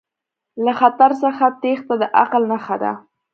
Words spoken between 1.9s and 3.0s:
د عقل نښه ده.